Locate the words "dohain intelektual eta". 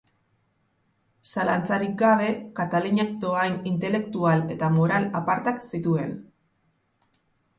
3.27-4.69